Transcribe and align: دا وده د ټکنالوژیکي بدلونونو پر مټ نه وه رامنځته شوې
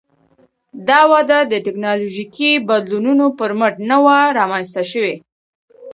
دا 0.89 1.01
وده 1.11 1.39
د 1.51 1.53
ټکنالوژیکي 1.65 2.51
بدلونونو 2.69 3.25
پر 3.39 3.51
مټ 3.59 3.73
نه 3.89 3.97
وه 4.03 4.17
رامنځته 4.37 4.83
شوې 4.91 5.15